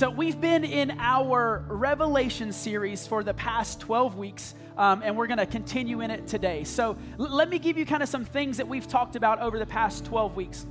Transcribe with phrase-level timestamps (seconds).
[0.00, 5.26] So, we've been in our Revelation series for the past 12 weeks, um, and we're
[5.26, 6.64] going to continue in it today.
[6.64, 9.58] So, l- let me give you kind of some things that we've talked about over
[9.58, 10.66] the past 12 weeks.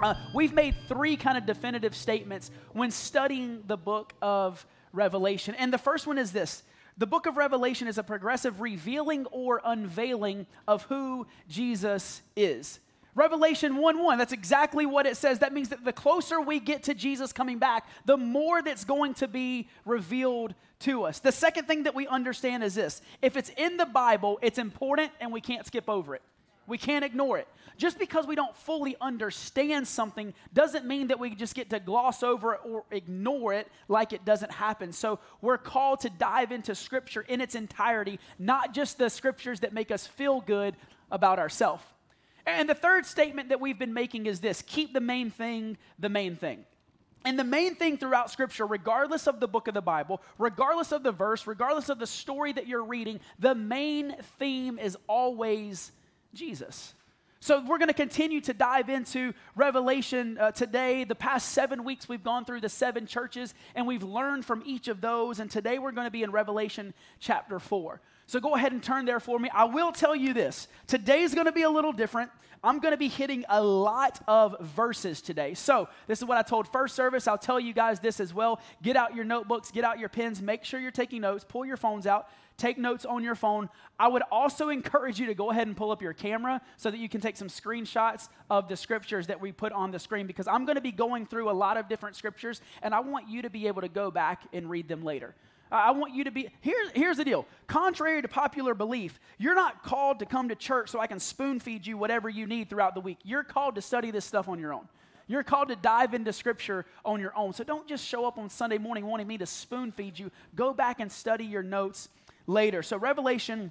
[0.00, 5.54] Uh, we've made three kind of definitive statements when studying the book of Revelation.
[5.54, 6.64] And the first one is this
[6.98, 12.80] the book of Revelation is a progressive revealing or unveiling of who Jesus is.
[13.14, 15.38] Revelation 1 1, that's exactly what it says.
[15.38, 19.14] That means that the closer we get to Jesus coming back, the more that's going
[19.14, 21.20] to be revealed to us.
[21.20, 25.12] The second thing that we understand is this if it's in the Bible, it's important
[25.20, 26.22] and we can't skip over it.
[26.66, 27.46] We can't ignore it.
[27.76, 32.22] Just because we don't fully understand something doesn't mean that we just get to gloss
[32.22, 34.92] over it or ignore it like it doesn't happen.
[34.92, 39.72] So we're called to dive into Scripture in its entirety, not just the Scriptures that
[39.72, 40.74] make us feel good
[41.10, 41.84] about ourselves.
[42.46, 46.08] And the third statement that we've been making is this keep the main thing the
[46.08, 46.64] main thing.
[47.26, 51.02] And the main thing throughout Scripture, regardless of the book of the Bible, regardless of
[51.02, 55.90] the verse, regardless of the story that you're reading, the main theme is always
[56.34, 56.92] Jesus.
[57.40, 61.04] So, we're going to continue to dive into Revelation uh, today.
[61.04, 64.88] The past seven weeks, we've gone through the seven churches and we've learned from each
[64.88, 65.40] of those.
[65.40, 68.00] And today, we're going to be in Revelation chapter 4.
[68.26, 69.50] So, go ahead and turn there for me.
[69.52, 72.30] I will tell you this today's going to be a little different.
[72.62, 75.54] I'm going to be hitting a lot of verses today.
[75.54, 77.28] So, this is what I told first service.
[77.28, 78.60] I'll tell you guys this as well.
[78.82, 81.76] Get out your notebooks, get out your pens, make sure you're taking notes, pull your
[81.76, 83.68] phones out take notes on your phone.
[83.98, 86.98] I would also encourage you to go ahead and pull up your camera so that
[86.98, 90.46] you can take some screenshots of the scriptures that we put on the screen because
[90.46, 93.42] I'm going to be going through a lot of different scriptures and I want you
[93.42, 95.34] to be able to go back and read them later.
[95.74, 97.46] I want you to be, here, here's the deal.
[97.66, 101.58] Contrary to popular belief, you're not called to come to church so I can spoon
[101.58, 103.18] feed you whatever you need throughout the week.
[103.24, 104.88] You're called to study this stuff on your own.
[105.26, 107.54] You're called to dive into scripture on your own.
[107.54, 110.30] So don't just show up on Sunday morning wanting me to spoon feed you.
[110.54, 112.08] Go back and study your notes
[112.46, 112.82] later.
[112.82, 113.70] So, Revelation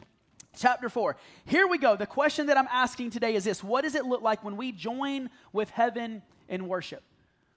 [0.58, 1.16] chapter 4.
[1.46, 1.96] Here we go.
[1.96, 4.72] The question that I'm asking today is this What does it look like when we
[4.72, 7.04] join with heaven in worship?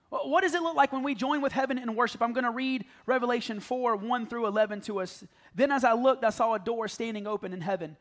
[0.09, 2.23] What does it look like when we join with heaven in worship?
[2.23, 5.25] I'm going to read Revelation 4 1 through 11 to us.
[5.55, 7.97] Then, as I looked, I saw a door standing open in heaven.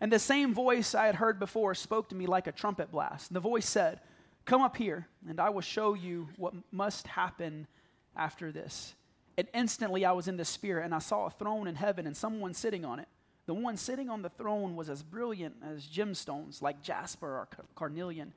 [0.00, 3.30] And the same voice I had heard before spoke to me like a trumpet blast.
[3.30, 4.00] And the voice said,
[4.44, 7.68] Come up here, and I will show you what must happen
[8.16, 8.94] after this.
[9.38, 12.16] And instantly I was in the spirit, and I saw a throne in heaven and
[12.16, 13.08] someone sitting on it.
[13.46, 18.32] The one sitting on the throne was as brilliant as gemstones, like jasper or carnelian,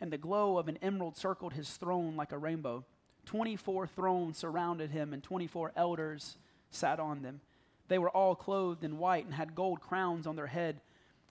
[0.00, 2.84] and the glow of an emerald circled his throne like a rainbow.
[3.24, 6.36] Twenty four thrones surrounded him, and twenty four elders
[6.70, 7.40] sat on them.
[7.88, 10.80] They were all clothed in white and had gold crowns on their head.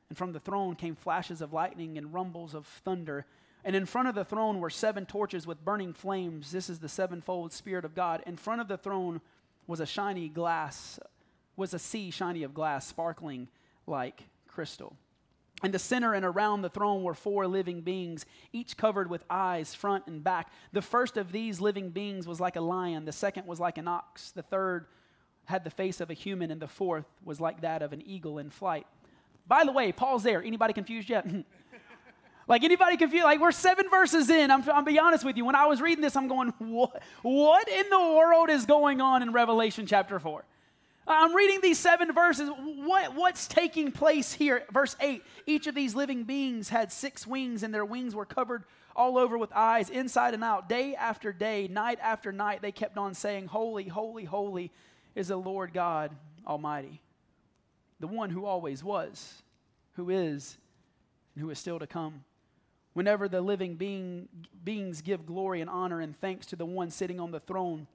[0.09, 3.25] And from the throne came flashes of lightning and rumbles of thunder.
[3.63, 6.51] And in front of the throne were seven torches with burning flames.
[6.51, 8.23] This is the sevenfold Spirit of God.
[8.25, 9.22] In front of the throne
[9.67, 11.00] was a shiny glass,
[11.56, 13.50] was a sea shiny of glass, sparkling
[13.85, 14.95] like crystal.
[15.63, 19.73] In the center and around the throne were four living beings, each covered with eyes,
[19.73, 20.51] front and back.
[20.72, 23.88] The first of these living beings was like a lion, the second was like an
[23.88, 24.85] ox, the third
[25.45, 28.38] had the face of a human, and the fourth was like that of an eagle
[28.38, 28.85] in flight.
[29.47, 30.44] By the way, pause there.
[30.44, 31.25] Anybody confused yet?
[32.47, 33.25] Like anybody confused?
[33.25, 34.51] Like we're seven verses in.
[34.51, 35.44] I'm, I'm be honest with you.
[35.44, 39.22] When I was reading this, I'm going, what, what in the world is going on
[39.22, 40.45] in Revelation chapter 4?
[41.07, 42.50] I'm reading these seven verses.
[42.50, 44.63] What, what's taking place here?
[44.72, 48.63] Verse 8 Each of these living beings had six wings, and their wings were covered
[48.95, 50.68] all over with eyes, inside and out.
[50.68, 54.72] Day after day, night after night, they kept on saying, Holy, holy, holy
[55.16, 56.12] is the Lord God
[56.45, 57.01] Almighty,
[58.00, 59.41] the one who always was,
[59.95, 60.57] who is,
[61.35, 62.24] and who is still to come.
[62.94, 64.28] Whenever the living being,
[64.63, 67.86] beings give glory and honor and thanks to the one sitting on the throne,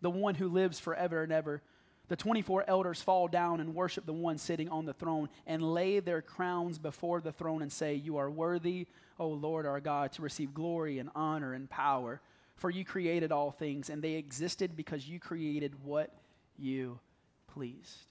[0.00, 1.62] the one who lives forever and ever,
[2.08, 6.00] the 24 elders fall down and worship the one sitting on the throne and lay
[6.00, 8.86] their crowns before the throne and say, You are worthy,
[9.18, 12.20] O Lord our God, to receive glory and honor and power.
[12.56, 16.12] For you created all things, and they existed because you created what
[16.58, 16.98] you
[17.46, 18.08] pleased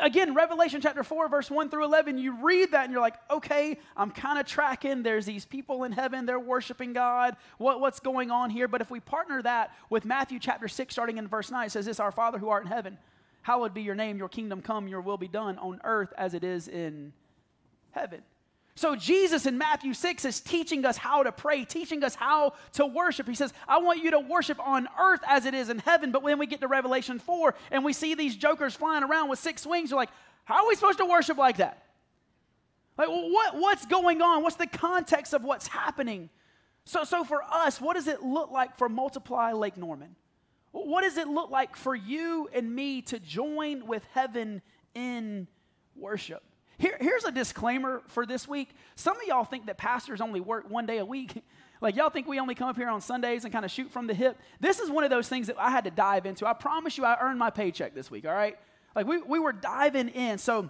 [0.00, 3.78] again, Revelation chapter 4, verse 1 through 11, you read that and you're like, okay,
[3.96, 5.02] I'm kind of tracking.
[5.02, 7.36] There's these people in heaven, they're worshiping God.
[7.58, 8.68] What, what's going on here?
[8.68, 11.86] But if we partner that with Matthew chapter 6, starting in verse 9, it says
[11.86, 12.98] this Our Father who art in heaven,
[13.46, 16.42] hallowed be your name, your kingdom come, your will be done on earth as it
[16.42, 17.12] is in
[17.92, 18.20] heaven.
[18.74, 22.84] So, Jesus in Matthew 6 is teaching us how to pray, teaching us how to
[22.84, 23.28] worship.
[23.28, 26.10] He says, I want you to worship on earth as it is in heaven.
[26.10, 29.38] But when we get to Revelation 4 and we see these jokers flying around with
[29.38, 30.10] six wings, you're like,
[30.44, 31.84] how are we supposed to worship like that?
[32.98, 34.42] Like, what, what's going on?
[34.42, 36.30] What's the context of what's happening?
[36.84, 40.16] So, so, for us, what does it look like for Multiply Lake Norman?
[40.84, 44.60] What does it look like for you and me to join with heaven
[44.94, 45.48] in
[45.94, 46.42] worship?
[46.76, 48.70] Here, here's a disclaimer for this week.
[48.94, 51.42] Some of y'all think that pastors only work one day a week.
[51.80, 54.06] like, y'all think we only come up here on Sundays and kind of shoot from
[54.06, 54.38] the hip.
[54.60, 56.46] This is one of those things that I had to dive into.
[56.46, 58.58] I promise you, I earned my paycheck this week, all right?
[58.94, 60.36] Like, we, we were diving in.
[60.36, 60.68] So,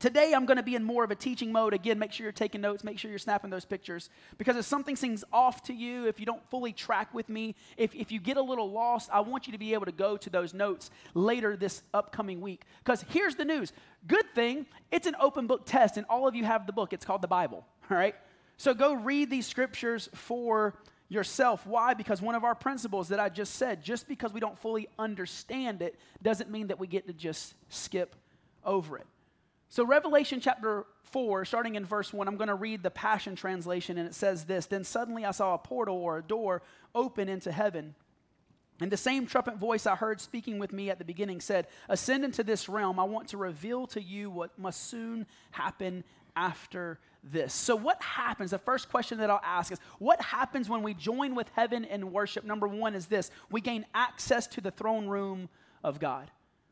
[0.00, 1.74] Today, I'm going to be in more of a teaching mode.
[1.74, 4.08] Again, make sure you're taking notes, make sure you're snapping those pictures.
[4.38, 7.94] Because if something seems off to you, if you don't fully track with me, if,
[7.94, 10.30] if you get a little lost, I want you to be able to go to
[10.30, 12.62] those notes later this upcoming week.
[12.82, 13.74] Because here's the news
[14.06, 16.94] good thing, it's an open book test, and all of you have the book.
[16.94, 18.14] It's called the Bible, all right?
[18.56, 20.76] So go read these scriptures for
[21.10, 21.66] yourself.
[21.66, 21.92] Why?
[21.92, 25.82] Because one of our principles that I just said, just because we don't fully understand
[25.82, 28.16] it, doesn't mean that we get to just skip
[28.64, 29.06] over it.
[29.72, 33.98] So, Revelation chapter 4, starting in verse 1, I'm going to read the Passion Translation,
[33.98, 36.62] and it says this Then suddenly I saw a portal or a door
[36.92, 37.94] open into heaven.
[38.80, 42.24] And the same trumpet voice I heard speaking with me at the beginning said, Ascend
[42.24, 42.98] into this realm.
[42.98, 46.02] I want to reveal to you what must soon happen
[46.34, 47.54] after this.
[47.54, 48.50] So, what happens?
[48.50, 52.10] The first question that I'll ask is what happens when we join with heaven in
[52.10, 52.42] worship?
[52.42, 55.48] Number one is this we gain access to the throne room
[55.84, 56.28] of God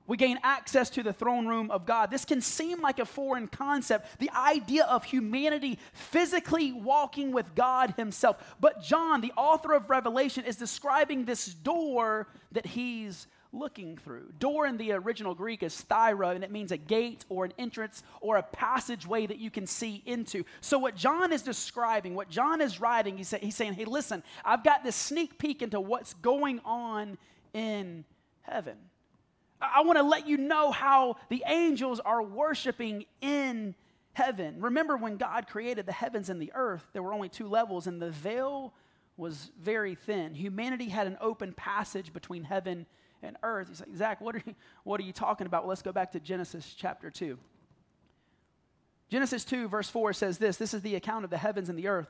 [0.08, 2.10] we gain access to the throne room of God.
[2.10, 7.94] This can seem like a foreign concept, the idea of humanity physically walking with God
[7.96, 8.56] Himself.
[8.58, 14.32] But John, the author of Revelation, is describing this door that he's looking through.
[14.38, 18.02] Door in the original Greek is thyra, and it means a gate or an entrance
[18.20, 20.44] or a passageway that you can see into.
[20.62, 24.64] So, what John is describing, what John is writing, he's, he's saying, hey, listen, I've
[24.64, 27.19] got this sneak peek into what's going on
[27.52, 28.04] in
[28.43, 28.76] heaven.
[29.60, 33.75] I want to let you know how the angels are worshiping in
[34.12, 34.60] heaven.
[34.60, 38.00] Remember when God created the heavens and the earth, there were only two levels, and
[38.00, 38.72] the veil
[39.16, 40.34] was very thin.
[40.34, 42.87] Humanity had an open passage between heaven
[43.22, 43.69] and earth.
[43.69, 45.62] He's like, Zach, what are you, what are you talking about?
[45.62, 47.38] Well, let's go back to Genesis chapter 2.
[49.08, 51.88] Genesis 2, verse 4 says this This is the account of the heavens and the
[51.88, 52.08] earth.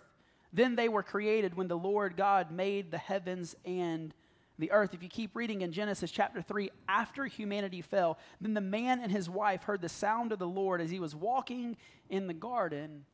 [0.52, 4.14] Then they were created when the Lord God made the heavens and
[4.58, 4.94] the earth.
[4.94, 9.10] If you keep reading in Genesis chapter 3, after humanity fell, then the man and
[9.10, 11.76] his wife heard the sound of the Lord as he was walking
[12.10, 13.04] in the garden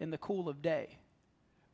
[0.00, 0.98] in the cool of day.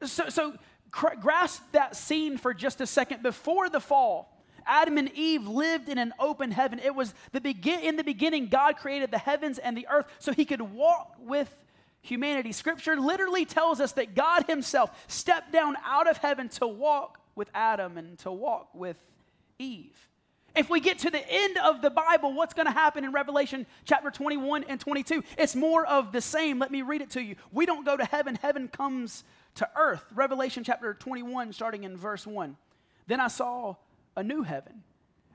[0.02, 0.54] So, so
[0.90, 3.22] cr- grasp that scene for just a second.
[3.22, 4.34] Before the fall,
[4.66, 6.78] Adam and Eve lived in an open heaven.
[6.78, 10.32] It was the begin in the beginning God created the heavens and the earth so
[10.32, 11.50] he could walk with
[12.00, 12.52] humanity.
[12.52, 17.50] Scripture literally tells us that God himself stepped down out of heaven to walk with
[17.54, 18.96] Adam and to walk with
[19.58, 20.08] Eve.
[20.56, 23.66] If we get to the end of the Bible, what's going to happen in Revelation
[23.84, 25.24] chapter 21 and 22?
[25.36, 26.60] It's more of the same.
[26.60, 27.34] Let me read it to you.
[27.50, 29.24] We don't go to heaven, heaven comes
[29.56, 30.04] to earth.
[30.14, 32.56] Revelation chapter 21, starting in verse 1.
[33.08, 33.76] Then I saw
[34.16, 34.84] a new heaven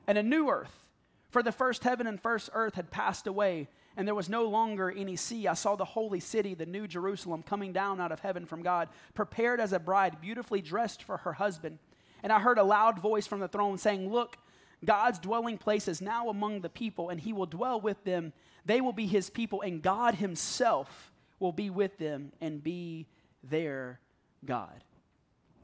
[0.08, 0.88] and a new earth,
[1.30, 3.68] for the first heaven and first earth had passed away,
[3.98, 5.48] and there was no longer any sea.
[5.48, 8.88] I saw the holy city, the new Jerusalem, coming down out of heaven from God,
[9.14, 11.78] prepared as a bride, beautifully dressed for her husband.
[12.24, 14.38] And I heard a loud voice from the throne saying, Look,
[14.84, 18.34] God's dwelling place is now among the people, and he will dwell with them.
[18.66, 23.08] They will be his people, and God himself will be with them and be
[23.44, 24.00] their
[24.46, 24.84] God.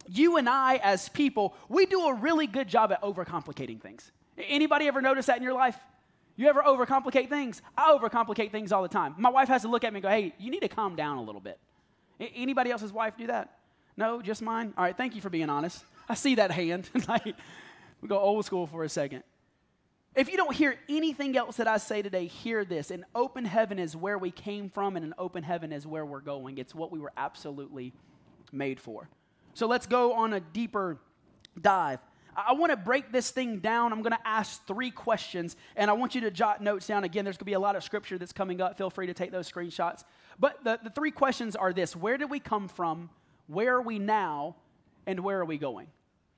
[0.07, 4.11] You and I, as people, we do a really good job at overcomplicating things.
[4.37, 5.77] Anybody ever notice that in your life?
[6.35, 7.61] You ever overcomplicate things?
[7.77, 9.15] I overcomplicate things all the time.
[9.17, 11.17] My wife has to look at me and go, hey, you need to calm down
[11.17, 11.59] a little bit.
[12.19, 13.57] Anybody else's wife do that?
[13.97, 14.73] No, just mine?
[14.77, 15.83] All right, thank you for being honest.
[16.07, 16.89] I see that hand.
[17.07, 17.35] like,
[18.01, 19.23] we go old school for a second.
[20.15, 22.89] If you don't hear anything else that I say today, hear this.
[22.89, 26.21] An open heaven is where we came from, and an open heaven is where we're
[26.21, 26.57] going.
[26.57, 27.93] It's what we were absolutely
[28.53, 29.09] made for.
[29.53, 30.99] So let's go on a deeper
[31.61, 31.99] dive.
[32.35, 33.93] I want to break this thing down.
[33.93, 37.03] I'm going to ask three questions, and I want you to jot notes down.
[37.03, 38.77] Again, there's going to be a lot of scripture that's coming up.
[38.77, 40.03] Feel free to take those screenshots.
[40.39, 43.09] But the, the three questions are this Where did we come from?
[43.47, 44.55] Where are we now?
[45.07, 45.87] And where are we going?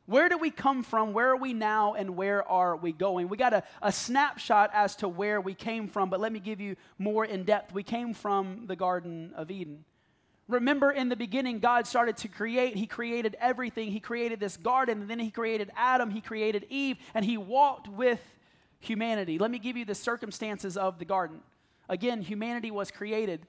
[0.07, 1.11] Where do we come from?
[1.11, 1.93] Where are we now?
[1.93, 3.27] And where are we going?
[3.27, 6.61] We got a, a snapshot as to where we came from, but let me give
[6.61, 7.73] you more in depth.
[7.73, 9.83] We came from the Garden of Eden.
[10.47, 12.77] Remember, in the beginning, God started to create.
[12.77, 13.91] He created everything.
[13.91, 17.89] He created this garden, and then He created Adam, He created Eve, and He walked
[17.89, 18.21] with
[18.79, 19.37] humanity.
[19.37, 21.41] Let me give you the circumstances of the garden.
[21.89, 23.45] Again, humanity was created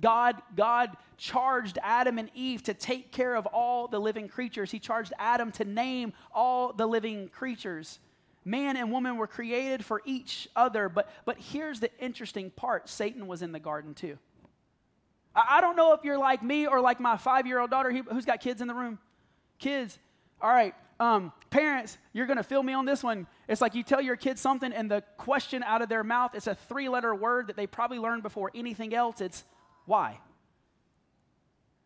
[0.00, 4.70] God, God charged Adam and Eve to take care of all the living creatures.
[4.70, 8.00] He charged Adam to name all the living creatures.
[8.44, 13.28] Man and woman were created for each other, but, but here's the interesting part Satan
[13.28, 14.18] was in the garden too.
[15.36, 17.92] I, I don't know if you're like me or like my five year old daughter
[17.92, 18.98] who's got kids in the room.
[19.60, 19.98] Kids,
[20.40, 23.26] all right, Um, parents, you're going to feel me on this one.
[23.48, 26.46] It's like you tell your kids something, and the question out of their mouth is
[26.46, 29.20] a three letter word that they probably learned before anything else.
[29.20, 29.44] It's
[29.86, 30.18] why.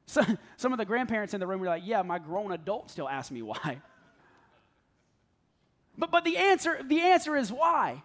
[0.07, 0.23] So,
[0.57, 3.31] some of the grandparents in the room were like, Yeah, my grown adult still ask
[3.31, 3.81] me why.
[5.99, 8.03] But, but the, answer, the answer is why.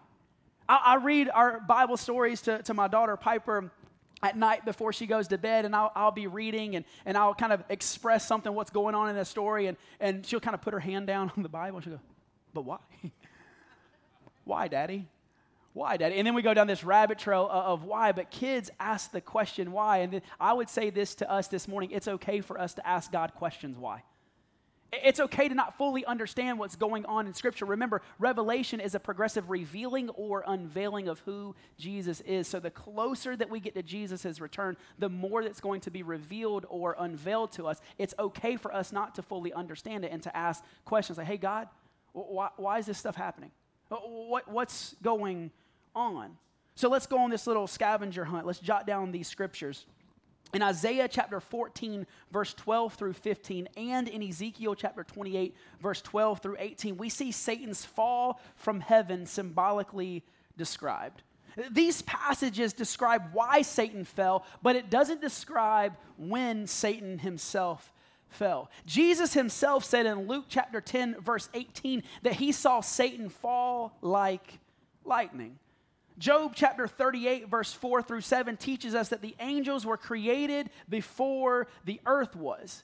[0.67, 3.69] I, I read our Bible stories to, to my daughter Piper
[4.23, 7.33] at night before she goes to bed and I'll, I'll be reading and, and I'll
[7.33, 10.61] kind of express something what's going on in the story and, and she'll kind of
[10.61, 12.01] put her hand down on the Bible and she'll go,
[12.53, 12.77] but why?
[14.45, 15.07] why, Daddy?
[15.73, 16.17] Why, Daddy?
[16.17, 19.71] And then we go down this rabbit trail of, why, but kids ask the question
[19.71, 19.99] why.
[19.99, 23.11] And I would say this to us this morning it's okay for us to ask
[23.11, 24.03] God questions why.
[24.91, 27.63] It's okay to not fully understand what's going on in Scripture.
[27.63, 32.45] Remember, revelation is a progressive revealing or unveiling of who Jesus is.
[32.45, 36.03] So, the closer that we get to Jesus' return, the more that's going to be
[36.03, 37.79] revealed or unveiled to us.
[37.97, 41.37] It's okay for us not to fully understand it and to ask questions like, hey,
[41.37, 41.69] God,
[42.11, 43.51] why, why is this stuff happening?
[43.87, 45.51] What, what's going
[45.95, 46.37] on?
[46.75, 48.45] So, let's go on this little scavenger hunt.
[48.45, 49.85] Let's jot down these scriptures
[50.53, 56.39] in Isaiah chapter 14, verse 12 through 15, and in Ezekiel chapter 28, verse 12
[56.39, 60.23] through 18, we see Satan's fall from heaven symbolically
[60.57, 61.23] described.
[61.71, 67.91] These passages describe why Satan fell, but it doesn't describe when Satan himself
[68.29, 68.69] fell.
[68.85, 74.59] Jesus himself said in Luke chapter 10, verse 18, that he saw Satan fall like
[75.03, 75.59] lightning.
[76.21, 81.65] Job chapter 38, verse 4 through 7 teaches us that the angels were created before
[81.83, 82.83] the earth was.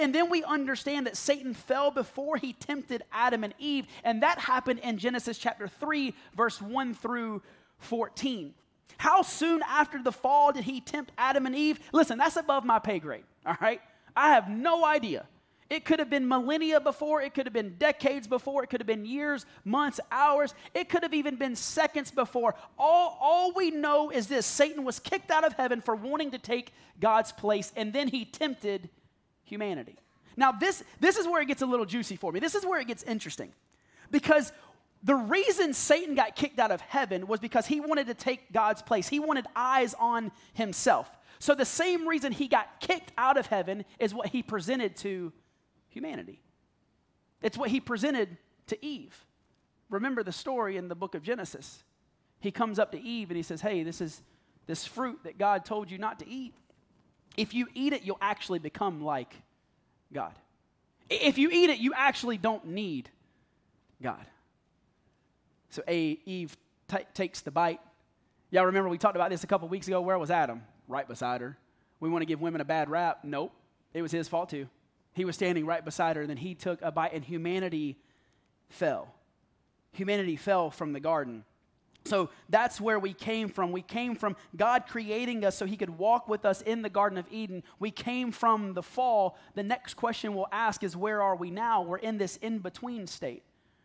[0.00, 4.38] And then we understand that Satan fell before he tempted Adam and Eve, and that
[4.38, 7.40] happened in Genesis chapter 3, verse 1 through
[7.78, 8.52] 14.
[8.98, 11.80] How soon after the fall did he tempt Adam and Eve?
[11.90, 13.80] Listen, that's above my pay grade, all right?
[14.14, 15.26] I have no idea.
[15.70, 18.86] It could have been millennia before, it could have been decades before, it could have
[18.86, 22.54] been years, months, hours, it could have even been seconds before.
[22.78, 26.38] All, all we know is this Satan was kicked out of heaven for wanting to
[26.38, 28.90] take God's place, and then he tempted
[29.44, 29.96] humanity.
[30.36, 32.40] Now, this, this is where it gets a little juicy for me.
[32.40, 33.52] This is where it gets interesting.
[34.10, 34.52] Because
[35.02, 38.82] the reason Satan got kicked out of heaven was because he wanted to take God's
[38.82, 41.10] place, he wanted eyes on himself.
[41.38, 45.32] So, the same reason he got kicked out of heaven is what he presented to
[45.94, 46.40] humanity.
[47.42, 48.36] It's what he presented
[48.66, 49.14] to Eve.
[49.90, 51.84] Remember the story in the book of Genesis.
[52.40, 54.22] He comes up to Eve and he says, Hey, this is
[54.66, 56.54] this fruit that God told you not to eat.
[57.36, 59.34] If you eat it, you'll actually become like
[60.12, 60.32] God.
[61.10, 63.10] If you eat it, you actually don't need
[64.02, 64.24] God.
[65.70, 66.56] So a, Eve
[66.88, 67.80] t- takes the bite.
[68.50, 70.00] Y'all remember we talked about this a couple weeks ago.
[70.00, 70.62] Where was Adam?
[70.88, 71.58] Right beside her.
[72.00, 73.20] We want to give women a bad rap.
[73.22, 73.52] Nope.
[73.92, 74.68] It was his fault too.
[75.14, 77.96] He was standing right beside her, and then he took a bite, and humanity
[78.68, 79.14] fell.
[79.92, 81.44] Humanity fell from the garden.
[82.04, 83.72] So that's where we came from.
[83.72, 87.18] We came from God creating us so He could walk with us in the Garden
[87.18, 87.62] of Eden.
[87.78, 89.38] We came from the fall.
[89.54, 91.82] The next question we'll ask is where are we now?
[91.82, 93.42] We're in this in between state.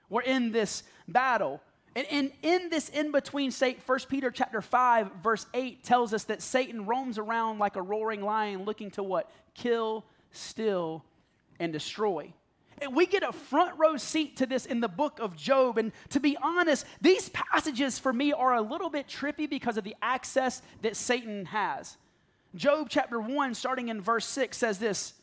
[0.09, 1.61] We're in this battle.
[1.95, 6.25] And in, in this in between state, 1 Peter chapter 5, verse 8 tells us
[6.25, 9.31] that Satan roams around like a roaring lion looking to what?
[9.55, 11.03] Kill, steal,
[11.59, 12.33] and destroy.
[12.81, 15.77] And we get a front row seat to this in the book of Job.
[15.77, 19.83] And to be honest, these passages for me are a little bit trippy because of
[19.83, 21.97] the access that Satan has.
[22.55, 25.13] Job chapter 1, starting in verse 6, says this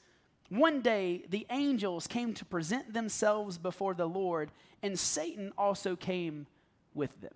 [0.48, 4.50] One day the angels came to present themselves before the Lord,
[4.82, 6.46] and Satan also came
[6.94, 7.34] with them.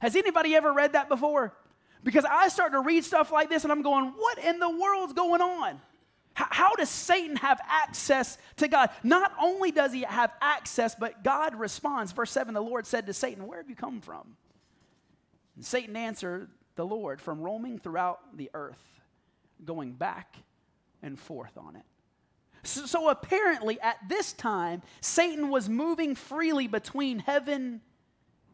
[0.00, 1.54] Has anybody ever read that before?
[2.02, 5.12] Because I start to read stuff like this and I'm going, What in the world's
[5.12, 5.80] going on?
[6.48, 8.90] How does Satan have access to God?
[9.02, 12.12] Not only does he have access, but God responds.
[12.12, 14.36] Verse 7 the Lord said to Satan, Where have you come from?
[15.56, 18.82] And Satan answered the Lord, From roaming throughout the earth,
[19.64, 20.36] going back
[21.02, 21.84] and forth on it.
[22.62, 27.80] So, so apparently, at this time, Satan was moving freely between heaven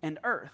[0.02, 0.52] and earth.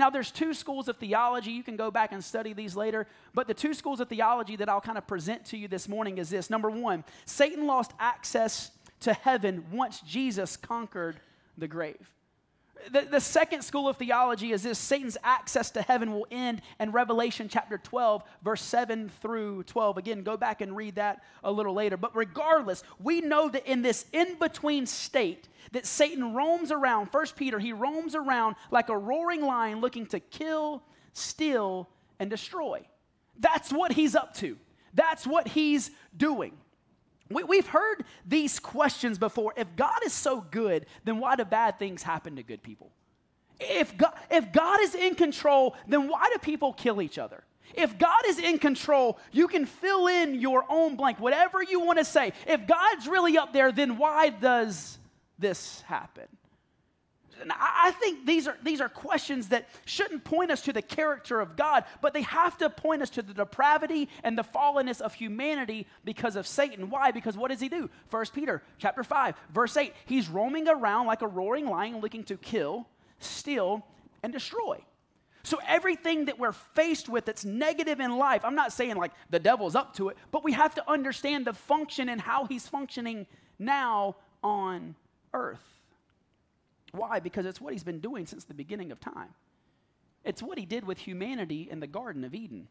[0.00, 1.50] Now, there's two schools of theology.
[1.50, 3.06] You can go back and study these later.
[3.34, 6.16] But the two schools of theology that I'll kind of present to you this morning
[6.16, 6.48] is this.
[6.48, 11.20] Number one, Satan lost access to heaven once Jesus conquered
[11.58, 12.10] the grave.
[12.92, 16.92] The, the second school of theology is this Satan's access to heaven will end in
[16.92, 19.98] Revelation chapter 12, verse 7 through 12.
[19.98, 21.96] Again, go back and read that a little later.
[21.96, 27.12] But regardless, we know that in this in between state, that Satan roams around.
[27.12, 30.82] First Peter, he roams around like a roaring lion looking to kill,
[31.12, 32.86] steal, and destroy.
[33.38, 34.56] That's what he's up to.
[34.94, 36.52] That's what he's doing.
[37.30, 39.54] We, have heard these questions before.
[39.56, 42.90] If God is so good, then why do bad things happen to good people?
[43.60, 47.44] If God, if God is in control, then why do people kill each other?
[47.74, 51.98] If God is in control, you can fill in your own blank, whatever you want
[51.98, 52.32] to say.
[52.46, 54.98] If God's really up there, then why does
[55.38, 56.26] this happen?
[57.40, 61.40] And I think these are, these are questions that shouldn't point us to the character
[61.40, 65.14] of God, but they have to point us to the depravity and the fallenness of
[65.14, 66.90] humanity because of Satan.
[66.90, 67.10] Why?
[67.10, 67.88] Because what does he do?
[68.08, 69.92] First Peter chapter 5, verse 8.
[70.06, 72.86] He's roaming around like a roaring lion looking to kill,
[73.18, 73.86] steal,
[74.22, 74.84] and destroy.
[75.42, 79.38] So, everything that we're faced with that's negative in life, I'm not saying like the
[79.38, 83.26] devil's up to it, but we have to understand the function and how he's functioning
[83.58, 84.94] now on
[85.32, 85.79] earth.
[86.92, 87.20] Why?
[87.20, 89.34] Because it's what he's been doing since the beginning of time.
[90.24, 92.68] It's what he did with humanity in the Garden of Eden.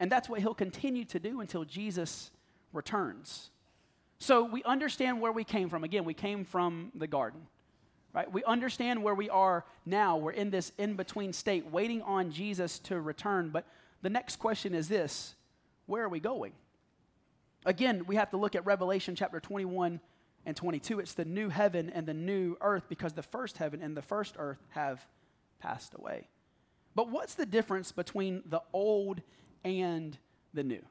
[0.00, 2.30] And that's what he'll continue to do until Jesus
[2.72, 3.50] returns.
[4.18, 5.84] So we understand where we came from.
[5.84, 7.46] Again, we came from the garden
[8.12, 8.30] right?
[8.30, 10.16] We understand where we are now.
[10.16, 13.50] We're in this in between state, waiting on Jesus to return.
[13.50, 13.64] But
[14.02, 15.34] the next question is this
[15.86, 16.52] where are we going?
[17.64, 20.00] Again, we have to look at Revelation chapter 21
[20.44, 21.00] and 22.
[21.00, 24.36] It's the new heaven and the new earth because the first heaven and the first
[24.38, 25.06] earth have
[25.58, 26.28] passed away.
[26.94, 29.22] But what's the difference between the old
[29.64, 30.16] and
[30.52, 30.82] the new?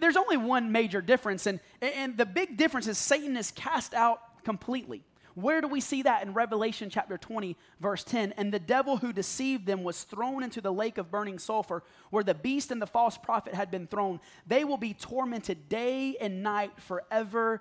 [0.00, 4.20] There's only one major difference, and, and the big difference is Satan is cast out
[4.44, 5.04] completely.
[5.36, 8.32] Where do we see that in Revelation chapter 20, verse 10?
[8.32, 12.24] And the devil who deceived them was thrown into the lake of burning sulfur, where
[12.24, 14.18] the beast and the false prophet had been thrown.
[14.46, 17.60] They will be tormented day and night forever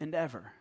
[0.00, 0.52] and ever.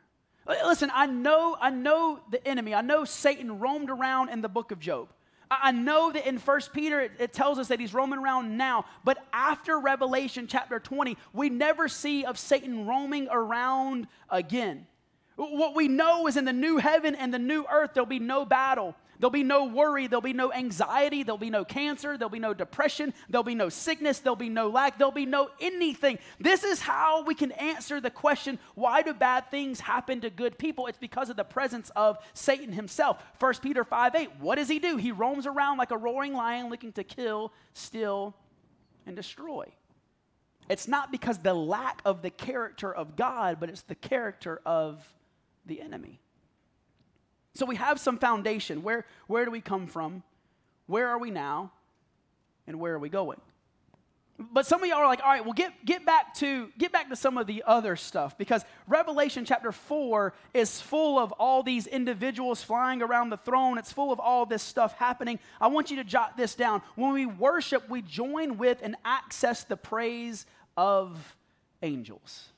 [0.48, 2.74] Listen, I know, I know the enemy.
[2.74, 5.10] I know Satan roamed around in the book of Job.
[5.50, 8.86] I know that in First Peter it, it, tells us that he's roaming around now,
[9.04, 14.88] but after Revelation chapter 20, we never see of Satan roaming around again.
[15.36, 18.46] What we know is in the new heaven and the new earth, there'll be no
[18.46, 18.96] battle.
[19.20, 20.08] There'll be no worry.
[20.08, 21.24] There'll be no anxiety.
[21.24, 22.18] There'll be no cancer.
[22.18, 23.14] There'll be no depression.
[23.30, 24.20] There'll be no sickness.
[24.20, 24.98] There'll be no lack.
[24.98, 26.20] There'll be no anything.
[26.40, 30.58] This is how we can answer the question why do bad things happen to good
[30.58, 30.88] people?
[30.88, 33.24] It's because of the presence of Satan himself.
[33.40, 34.30] 1 Peter 5 8.
[34.40, 34.98] What does he do?
[34.98, 38.36] He roams around like a roaring lion looking to kill, steal,
[39.06, 39.66] and destroy.
[40.70, 45.08] It's not because the lack of the character of God, but it's the character of
[45.66, 46.20] the enemy.
[47.56, 48.84] So we have some foundation.
[48.84, 50.24] Where, where do we come from?
[50.88, 51.72] Where are we now?
[52.68, 53.40] And where are we going?
[54.38, 57.08] But some of y'all are like, all right, well, get, get back to get back
[57.10, 61.88] to some of the other stuff because Revelation chapter 4 is full of all these
[61.88, 63.78] individuals flying around the throne.
[63.78, 65.40] It's full of all this stuff happening.
[65.62, 66.82] I want you to jot this down.
[66.96, 71.38] When we worship, we join with and access the praise of
[71.82, 72.50] angels.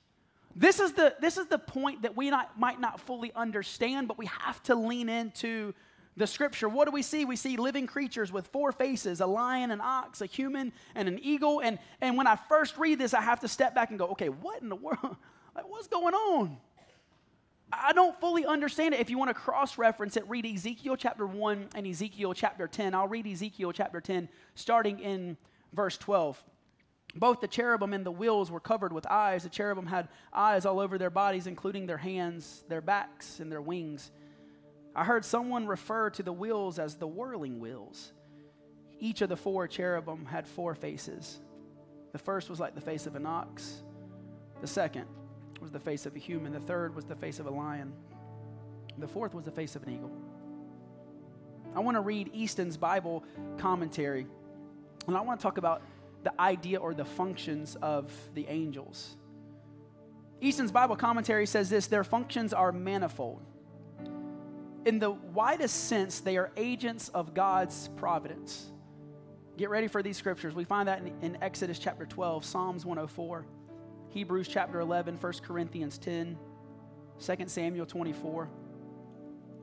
[0.57, 4.17] This is the, this is the point that we not, might not fully understand, but
[4.17, 5.75] we have to lean into
[6.15, 6.67] the scripture.
[6.67, 7.25] What do we see?
[7.25, 11.19] We see living creatures with four faces a lion, an ox, a human, and an
[11.21, 11.61] eagle.
[11.61, 14.29] And, and when I first read this, I have to step back and go, okay,
[14.29, 15.15] what in the world?
[15.55, 16.57] Like, what's going on?
[17.73, 18.99] I don't fully understand it.
[18.99, 22.93] If you want to cross reference it, read Ezekiel chapter 1 and Ezekiel chapter 10.
[22.93, 25.35] I'll read Ezekiel chapter 10, starting in
[25.73, 26.43] verse 12.
[27.17, 29.43] Both the cherubim and the wheels were covered with eyes.
[29.43, 33.61] The cherubim had eyes all over their bodies, including their hands, their backs, and their
[33.61, 34.11] wings.
[34.95, 38.13] I heard someone refer to the wheels as the whirling wheels.
[38.99, 41.39] Each of the four cherubim had four faces.
[42.13, 43.83] The first was like the face of an ox,
[44.61, 45.05] the second
[45.61, 47.93] was the face of a human, the third was the face of a lion,
[48.97, 50.11] the fourth was the face of an eagle.
[51.75, 53.23] I want to read Easton's Bible
[53.57, 54.25] commentary,
[55.07, 55.83] and I want to talk about
[56.23, 59.15] the idea or the functions of the angels.
[60.41, 63.41] Easton's Bible commentary says this their functions are manifold.
[64.85, 68.71] In the widest sense, they are agents of God's providence.
[69.57, 70.53] Get ready for these scriptures.
[70.53, 73.45] We find that in, in Exodus chapter 12, Psalms 104,
[74.09, 76.37] Hebrews chapter 11, 1 Corinthians 10,
[77.19, 78.49] 2 Samuel 24.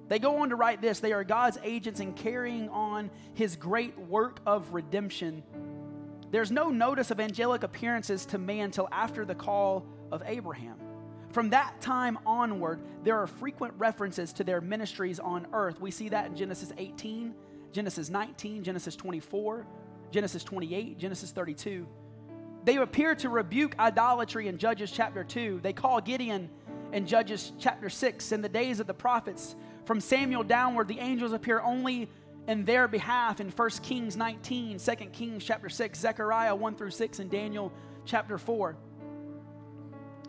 [0.08, 3.98] They go on to write this they are God's agents in carrying on his great
[3.98, 5.42] work of redemption
[6.34, 10.76] there's no notice of angelic appearances to man till after the call of Abraham.
[11.30, 15.80] From that time onward, there are frequent references to their ministries on earth.
[15.80, 17.32] We see that in Genesis 18,
[17.70, 19.64] Genesis 19, Genesis 24,
[20.10, 21.86] Genesis 28, Genesis 32.
[22.64, 25.60] They appear to rebuke idolatry in Judges chapter 2.
[25.62, 26.50] They call Gideon
[26.92, 28.32] in Judges chapter 6.
[28.32, 32.08] In the days of the prophets, from Samuel downward, the angels appear only
[32.46, 37.18] in their behalf in 1 Kings 19, 2 Kings chapter 6, Zechariah 1 through 6,
[37.18, 37.72] and Daniel
[38.04, 38.76] chapter 4.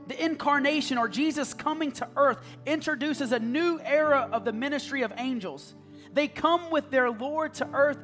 [0.07, 5.11] The incarnation or Jesus coming to earth introduces a new era of the ministry of
[5.17, 5.73] angels.
[6.13, 7.97] They come with their Lord to earth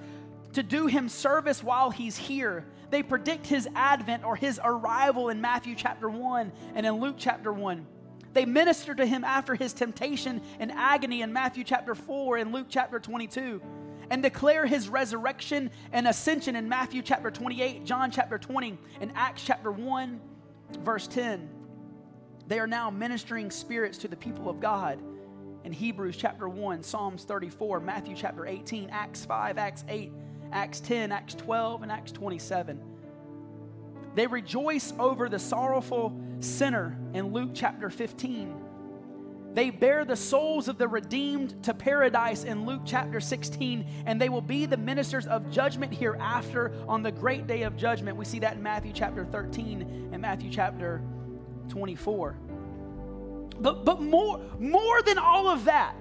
[0.53, 2.65] to do him service while he's here.
[2.89, 7.53] They predict his advent or his arrival in Matthew chapter 1 and in Luke chapter
[7.53, 7.85] 1.
[8.33, 12.67] They minister to him after his temptation and agony in Matthew chapter 4 and Luke
[12.69, 13.61] chapter 22
[14.11, 19.41] and declare his resurrection and ascension in Matthew chapter 28, John chapter 20, and Acts
[19.41, 20.19] chapter 1,
[20.81, 21.49] verse 10.
[22.45, 25.01] They are now ministering spirits to the people of God
[25.63, 30.11] in Hebrews chapter 1, Psalms 34, Matthew chapter 18, Acts 5, Acts 8,
[30.51, 32.81] Acts 10, Acts 12, and Acts 27.
[34.15, 38.60] They rejoice over the sorrowful sinner in Luke chapter 15.
[39.53, 44.29] They bear the souls of the redeemed to paradise in Luke chapter 16, and they
[44.29, 48.15] will be the ministers of judgment hereafter on the great day of judgment.
[48.17, 51.01] We see that in Matthew chapter 13 and Matthew chapter
[51.67, 52.37] 24.
[53.59, 55.95] But, but more, more than all of that,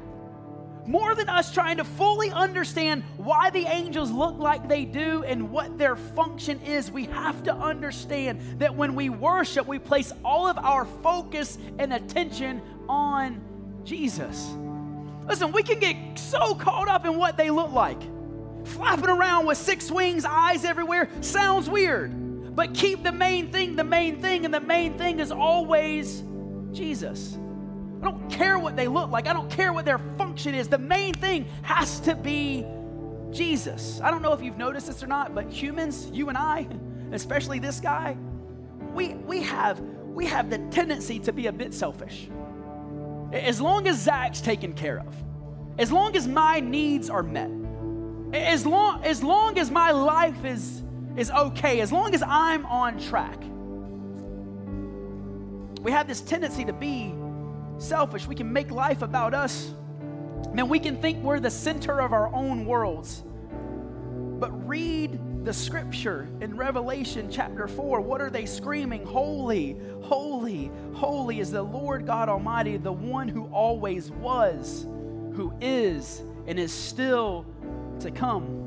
[0.90, 5.50] more than us trying to fully understand why the angels look like they do and
[5.50, 10.48] what their function is, we have to understand that when we worship, we place all
[10.48, 13.40] of our focus and attention on
[13.84, 14.50] Jesus.
[15.28, 18.02] Listen, we can get so caught up in what they look like.
[18.64, 22.56] Flapping around with six wings, eyes everywhere, sounds weird.
[22.56, 26.24] But keep the main thing the main thing, and the main thing is always
[26.72, 27.38] Jesus.
[28.00, 30.68] I don't care what they look like, I don't care what their function is.
[30.68, 32.64] The main thing has to be
[33.30, 34.00] Jesus.
[34.02, 36.66] I don't know if you've noticed this or not, but humans, you and I,
[37.12, 38.16] especially this guy,
[38.94, 42.28] we, we, have, we have the tendency to be a bit selfish.
[43.32, 45.14] As long as Zach's taken care of,
[45.78, 47.50] as long as my needs are met,
[48.32, 50.82] as long, as long as my life is
[51.16, 53.42] is okay as long as I'm on track.
[55.82, 57.12] We have this tendency to be
[57.80, 58.26] selfish.
[58.26, 59.74] We can make life about us.
[60.52, 63.22] Man, we can think we're the center of our own worlds.
[64.38, 68.00] But read the scripture in Revelation chapter 4.
[68.00, 69.04] What are they screaming?
[69.04, 74.86] Holy, holy, holy is the Lord God Almighty, the one who always was,
[75.34, 77.46] who is, and is still
[78.00, 78.59] to come.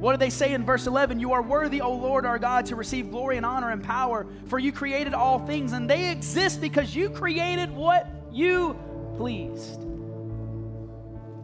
[0.00, 1.20] What do they say in verse 11?
[1.20, 4.58] You are worthy, O Lord our God, to receive glory and honor and power, for
[4.58, 8.78] you created all things, and they exist because you created what you
[9.18, 9.82] pleased.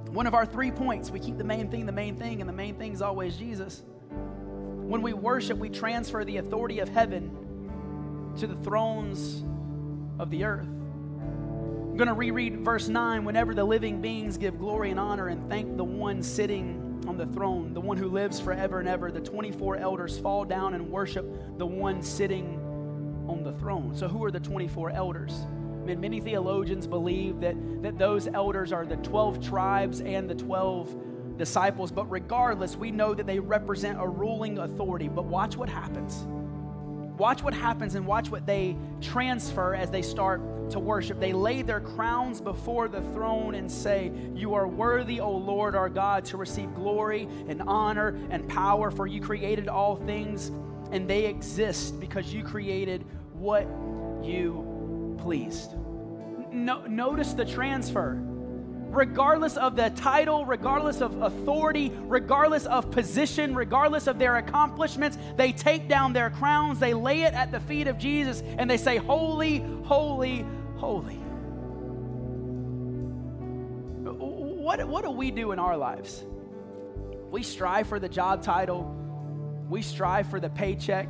[0.08, 2.54] One of our three points we keep the main thing the main thing, and the
[2.54, 3.82] main thing is always Jesus.
[4.08, 9.44] When we worship, we transfer the authority of heaven to the thrones
[10.18, 10.66] of the earth.
[10.66, 13.24] I'm going to reread verse 9.
[13.26, 17.26] Whenever the living beings give glory and honor and thank the one sitting on the
[17.26, 21.26] throne, the one who lives forever and ever, the 24 elders fall down and worship
[21.58, 22.60] the one sitting
[23.28, 23.94] on the throne.
[23.94, 25.32] So, who are the 24 elders?
[25.42, 30.34] I mean, many theologians believe that, that those elders are the 12 tribes and the
[30.34, 35.08] 12 disciples, but regardless, we know that they represent a ruling authority.
[35.08, 36.26] But watch what happens.
[37.18, 41.18] Watch what happens and watch what they transfer as they start to worship.
[41.18, 45.88] They lay their crowns before the throne and say, You are worthy, O Lord our
[45.88, 50.50] God, to receive glory and honor and power, for you created all things,
[50.92, 53.66] and they exist because you created what
[54.22, 55.74] you pleased.
[56.52, 58.20] No, notice the transfer
[58.90, 65.52] regardless of the title, regardless of authority, regardless of position, regardless of their accomplishments, they
[65.52, 68.96] take down their crowns, they lay it at the feet of Jesus, and they say,
[68.96, 70.46] Holy, holy,
[70.76, 71.14] holy.
[74.06, 76.24] What, what do we do in our lives?
[77.30, 78.94] We strive for the job title,
[79.68, 81.08] we strive for the paycheck,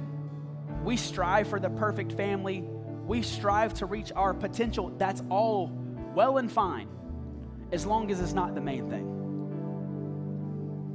[0.83, 2.65] we strive for the perfect family,
[3.07, 4.93] we strive to reach our potential.
[4.99, 5.71] That's all
[6.15, 6.89] well and fine
[7.73, 9.17] as long as it's not the main thing.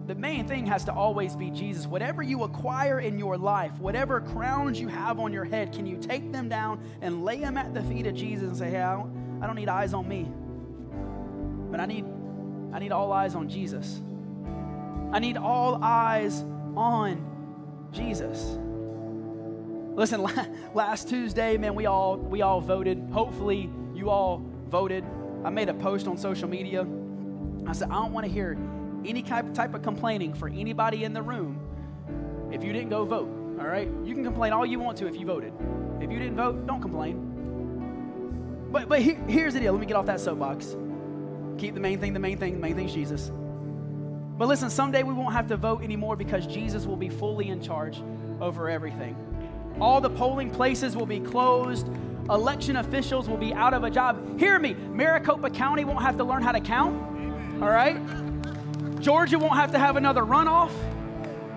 [0.08, 1.88] The main thing has to always be Jesus.
[1.88, 5.98] Whatever you acquire in your life, whatever crowns you have on your head, can you
[5.98, 8.96] take them down and lay them at the feet of Jesus and say, Hey, I
[9.48, 10.30] don't, need eyes on me,
[11.72, 12.06] but I need,
[12.74, 14.02] I need all eyes on Jesus.
[15.14, 16.42] I need all eyes
[16.76, 18.58] on Jesus.
[19.96, 20.26] Listen,
[20.74, 22.98] last Tuesday, man, we all we all voted.
[23.12, 25.04] Hopefully, you all voted
[25.44, 26.86] I made a post on social media.
[27.68, 28.58] I said, I don't want to hear
[29.06, 31.60] any type, of complaining for anybody in the room
[32.52, 33.30] if you didn't go vote.
[33.60, 33.90] All right?
[34.04, 35.54] You can complain all you want to if you voted.
[36.00, 38.70] If you didn't vote, don't complain.
[38.72, 39.74] But, but here, here's the deal.
[39.74, 40.76] Let me get off that soapbox.
[41.58, 42.56] Keep the main thing the main thing.
[42.56, 43.32] The main thing Jesus.
[44.38, 47.62] But listen, someday we won't have to vote anymore because Jesus will be fully in
[47.62, 48.02] charge
[48.40, 49.16] over everything.
[49.80, 51.88] All the polling places will be closed
[52.30, 54.40] election officials will be out of a job.
[54.40, 56.96] Hear me, Maricopa County won't have to learn how to count.
[57.62, 57.98] All right?
[59.02, 60.72] Georgia won't have to have another runoff.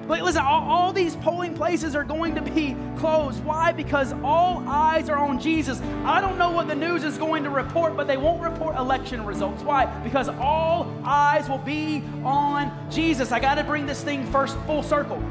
[0.06, 3.42] Like, listen, all, all, these polling places are going to be closed.
[3.42, 3.72] Why?
[3.72, 5.80] Because all eyes are on Jesus.
[6.04, 9.24] I don't know what the news is going to report, but they won't report election
[9.24, 9.62] results.
[9.62, 9.86] Why?
[10.02, 13.32] Because all eyes will be on Jesus.
[13.32, 15.22] I got to bring this thing first full circle.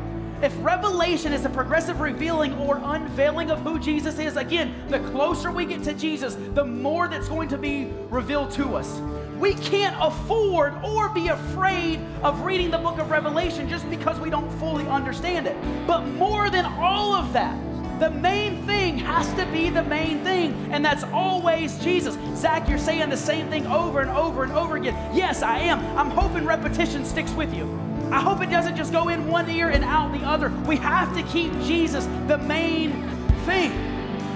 [0.44, 5.54] If revelation is a progressive revealing or unveiling of who Jesus is, again, the closer
[5.54, 9.00] we get to Jesus, the more that's going to be revealed to us.
[9.40, 14.30] We can't afford or be afraid of reading the book of Revelation just because we
[14.30, 15.56] don't fully understand it.
[15.88, 17.58] But more than all of that,
[18.02, 22.18] the main thing has to be the main thing, and that's always Jesus.
[22.36, 25.16] Zach, you're saying the same thing over and over and over again.
[25.16, 25.80] Yes, I am.
[25.98, 27.83] I'm hoping repetition sticks with you.
[28.12, 30.50] I hope it doesn't just go in one ear and out the other.
[30.68, 33.08] We have to keep Jesus the main
[33.46, 33.72] thing.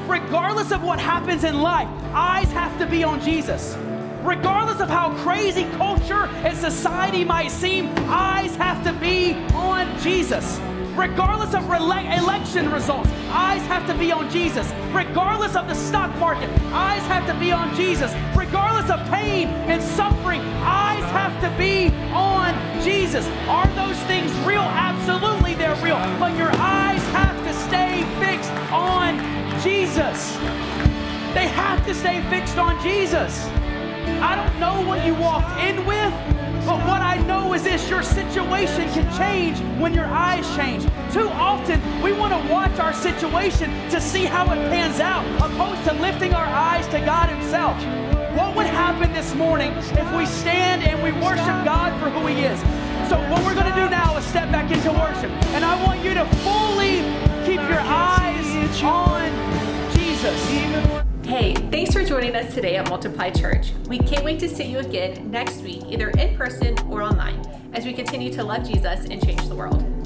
[0.07, 3.77] Regardless of what happens in life, eyes have to be on Jesus.
[4.23, 10.59] Regardless of how crazy culture and society might seem, eyes have to be on Jesus.
[10.95, 14.71] Regardless of rele- election results, eyes have to be on Jesus.
[14.91, 18.11] Regardless of the stock market, eyes have to be on Jesus.
[18.35, 20.76] Regardless of pain and suffering, eyes
[23.17, 23.47] Jesus.
[23.47, 24.61] Are those things real?
[24.61, 25.97] Absolutely, they're real.
[26.19, 29.17] But your eyes have to stay fixed on
[29.61, 30.35] Jesus.
[31.33, 33.47] They have to stay fixed on Jesus.
[34.21, 36.13] I don't know what you walked in with,
[36.65, 40.83] but what I know is this your situation can change when your eyes change.
[41.11, 45.83] Too often, we want to watch our situation to see how it pans out, opposed
[45.85, 47.75] to lifting our eyes to God Himself.
[48.37, 52.43] What would happen this morning if we stand and we worship God for who He
[52.43, 52.76] is?
[53.09, 55.31] So, what we're going to do now is step back into worship.
[55.55, 56.97] And I want you to fully
[57.45, 60.45] keep your eyes on Jesus.
[61.25, 63.71] Hey, thanks for joining us today at Multiply Church.
[63.87, 67.41] We can't wait to see you again next week, either in person or online,
[67.71, 69.96] as we continue to love Jesus and change the world.